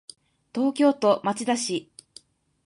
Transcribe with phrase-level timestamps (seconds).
[0.55, 1.91] 東京都町田市